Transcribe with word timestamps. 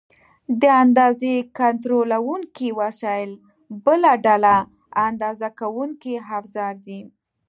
د 0.61 0.63
اندازې 0.83 1.33
کنټرولونکي 1.59 2.67
وسایل 2.81 3.31
بله 3.85 4.11
ډله 4.25 4.57
اندازه 5.07 5.47
کوونکي 5.59 6.13
افزار 6.39 6.73
دي. 6.87 7.01